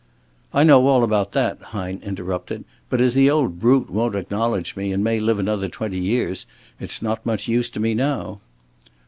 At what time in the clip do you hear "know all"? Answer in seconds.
0.63-1.03